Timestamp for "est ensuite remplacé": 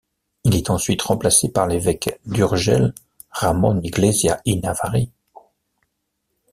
0.55-1.47